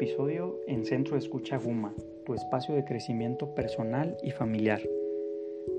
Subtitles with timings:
[0.00, 1.92] episodio en Centro Escucha Guma,
[2.24, 4.80] tu espacio de crecimiento personal y familiar.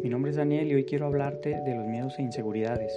[0.04, 2.94] Mi nombre es Daniel y hoy quiero hablarte de los miedos e inseguridades.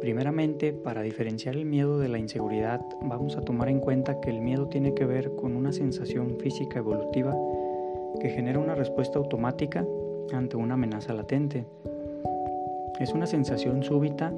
[0.00, 4.40] Primeramente, para diferenciar el miedo de la inseguridad, vamos a tomar en cuenta que el
[4.40, 7.36] miedo tiene que ver con una sensación física evolutiva
[8.20, 9.84] que genera una respuesta automática
[10.32, 11.64] ante una amenaza latente.
[13.00, 14.32] Es una sensación súbita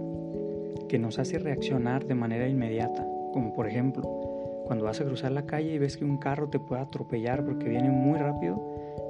[0.88, 4.26] que nos hace reaccionar de manera inmediata, como por ejemplo,
[4.66, 7.69] cuando vas a cruzar la calle y ves que un carro te puede atropellar porque
[7.69, 8.61] viene muy rápido,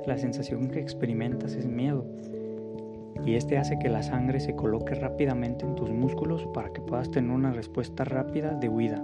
[0.06, 2.04] la sensación que experimentas es miedo.
[3.24, 7.10] Y este hace que la sangre se coloque rápidamente en tus músculos para que puedas
[7.10, 9.02] tener una respuesta rápida de huida.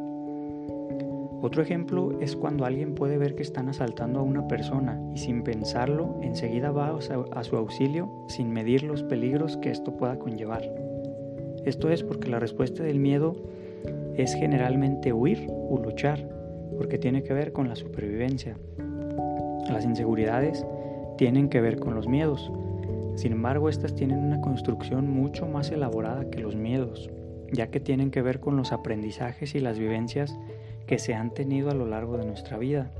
[1.40, 5.42] Otro ejemplo es cuando alguien puede ver que están asaltando a una persona y sin
[5.42, 10.62] pensarlo enseguida va a su auxilio sin medir los peligros que esto pueda conllevar.
[11.64, 13.34] Esto es porque la respuesta del miedo
[14.16, 16.28] es generalmente huir o luchar,
[16.82, 18.56] porque tiene que ver con la supervivencia.
[19.70, 20.66] Las inseguridades
[21.16, 22.50] tienen que ver con los miedos.
[23.14, 27.08] Sin embargo, estas tienen una construcción mucho más elaborada que los miedos,
[27.52, 30.36] ya que tienen que ver con los aprendizajes y las vivencias
[30.88, 32.90] que se han tenido a lo largo de nuestra vida.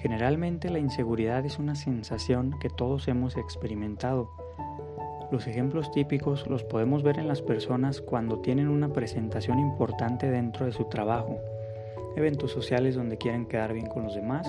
[0.00, 4.30] Generalmente la inseguridad es una sensación que todos hemos experimentado,
[5.30, 10.66] los ejemplos típicos los podemos ver en las personas cuando tienen una presentación importante dentro
[10.66, 11.38] de su trabajo,
[12.20, 14.46] eventos sociales donde quieren quedar bien con los demás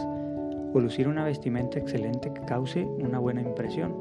[0.73, 3.93] o lucir una vestimenta excelente que cause una buena impresión.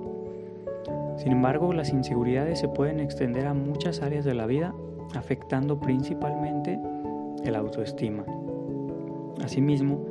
[1.17, 4.75] Sin embargo, las inseguridades se pueden extender a muchas áreas de la vida,
[5.15, 6.79] afectando principalmente
[7.45, 8.25] el autoestima.
[9.43, 10.05] Asimismo,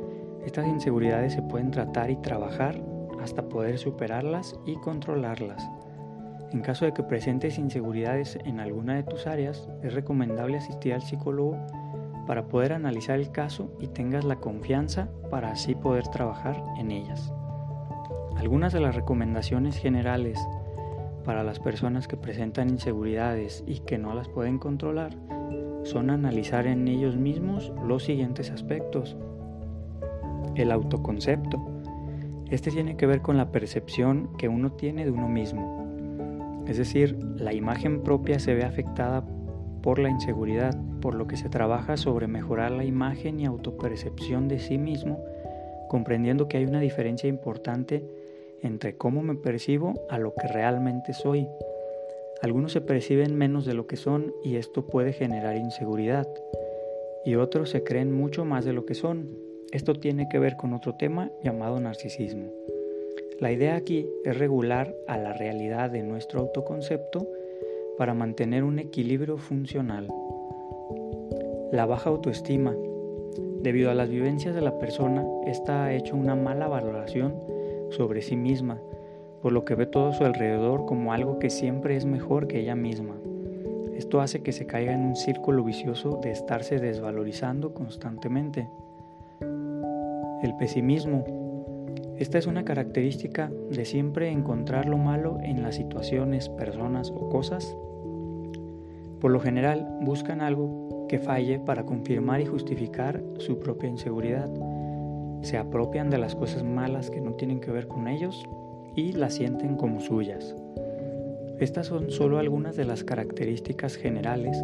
[0.44, 2.80] estas inseguridades se pueden tratar y trabajar
[3.22, 5.68] hasta poder superarlas y controlarlas.
[6.52, 11.02] En caso de que presentes inseguridades en alguna de tus áreas, es recomendable asistir al
[11.02, 11.56] psicólogo
[12.30, 17.32] para poder analizar el caso y tengas la confianza para así poder trabajar en ellas.
[18.36, 20.38] Algunas de las recomendaciones generales
[21.24, 25.10] para las personas que presentan inseguridades y que no las pueden controlar
[25.82, 29.16] son analizar en ellos mismos los siguientes aspectos.
[30.54, 31.58] El autoconcepto.
[32.48, 35.80] Este tiene que ver con la percepción que uno tiene de uno mismo
[36.70, 39.24] es decir, la imagen propia se ve afectada
[39.82, 44.58] por la inseguridad, por lo que se trabaja sobre mejorar la imagen y autopercepción de
[44.58, 45.22] sí mismo,
[45.88, 48.04] comprendiendo que hay una diferencia importante
[48.62, 51.48] entre cómo me percibo a lo que realmente soy.
[52.42, 56.28] Algunos se perciben menos de lo que son y esto puede generar inseguridad,
[57.24, 59.36] y otros se creen mucho más de lo que son.
[59.72, 62.50] Esto tiene que ver con otro tema llamado narcisismo.
[63.40, 67.26] La idea aquí es regular a la realidad de nuestro autoconcepto
[67.96, 70.08] para mantener un equilibrio funcional.
[71.72, 72.74] La baja autoestima.
[73.62, 77.34] Debido a las vivencias de la persona, esta ha hecho una mala valoración
[77.90, 78.78] sobre sí misma,
[79.42, 82.60] por lo que ve todo a su alrededor como algo que siempre es mejor que
[82.60, 83.16] ella misma.
[83.94, 88.68] Esto hace que se caiga en un círculo vicioso de estarse desvalorizando constantemente.
[90.42, 91.24] El pesimismo
[92.20, 97.74] esta es una característica de siempre encontrar lo malo en las situaciones, personas o cosas.
[99.20, 104.48] Por lo general buscan algo que falle para confirmar y justificar su propia inseguridad.
[105.42, 108.44] Se apropian de las cosas malas que no tienen que ver con ellos
[108.96, 110.54] y las sienten como suyas.
[111.58, 114.56] Estas son solo algunas de las características generales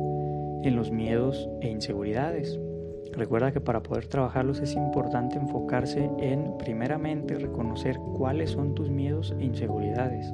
[0.62, 2.58] en los miedos e inseguridades.
[3.12, 9.34] Recuerda que para poder trabajarlos es importante enfocarse en, primeramente, reconocer cuáles son tus miedos
[9.38, 10.32] e inseguridades.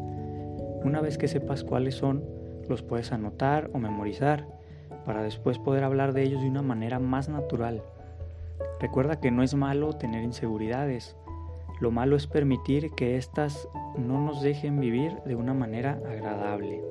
[0.84, 2.24] Una vez que sepas cuáles son,
[2.68, 4.46] los puedes anotar o memorizar
[5.04, 7.82] para después poder hablar de ellos de una manera más natural.
[8.80, 11.16] Recuerda que no es malo tener inseguridades.
[11.80, 16.82] Lo malo es permitir que éstas no nos dejen vivir de una manera agradable.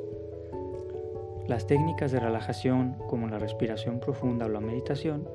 [1.47, 5.28] Las técnicas de relajación como la respiración profunda o la meditación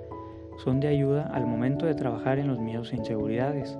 [0.59, 3.79] son de ayuda al momento de trabajar en los miedos e inseguridades.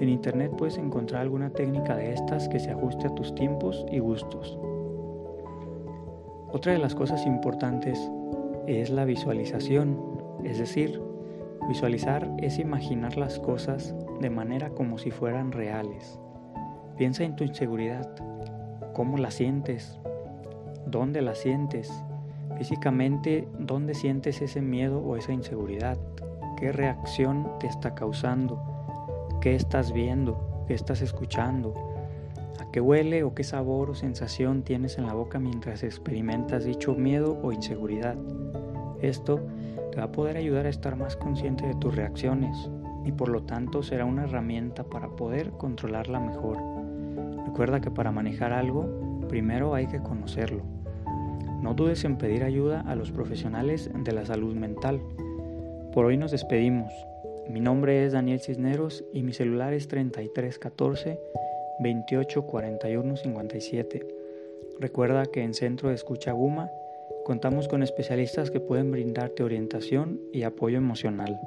[0.00, 4.00] En Internet puedes encontrar alguna técnica de estas que se ajuste a tus tiempos y
[4.00, 4.58] gustos.
[6.54, 7.98] Otra de las cosas importantes
[8.68, 9.98] es la visualización,
[10.44, 11.02] es decir,
[11.66, 16.16] visualizar es imaginar las cosas de manera como si fueran reales.
[16.96, 18.08] Piensa en tu inseguridad,
[18.92, 19.98] cómo la sientes,
[20.86, 21.92] dónde la sientes,
[22.56, 25.98] Físicamente, ¿dónde sientes ese miedo o esa inseguridad?
[26.56, 28.62] ¿Qué reacción te está causando?
[29.40, 30.64] ¿Qué estás viendo?
[30.68, 31.93] ¿Qué estás escuchando?
[32.60, 36.94] ¿A qué huele o qué sabor o sensación tienes en la boca mientras experimentas dicho
[36.94, 38.16] miedo o inseguridad?
[39.02, 39.40] Esto
[39.90, 42.70] te va a poder ayudar a estar más consciente de tus reacciones,
[43.04, 46.58] y por lo tanto será una herramienta para poder controlarla mejor.
[47.44, 50.62] Recuerda que para manejar algo, primero hay que conocerlo.
[51.60, 55.00] No dudes en pedir ayuda a los profesionales de la salud mental.
[55.92, 56.92] Por hoy nos despedimos.
[57.48, 61.18] Mi nombre es Daniel Cisneros y mi celular es 3314
[61.78, 64.06] 2841 57.
[64.80, 66.70] Recuerda que en Centro de Escucha Guma
[67.24, 71.40] contamos con especialistas que pueden brindarte orientación y apoyo emocional.